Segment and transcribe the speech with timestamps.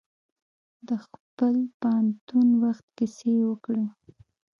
[0.87, 3.85] د خپل پوهنتون وخت کیسې یې وکړې.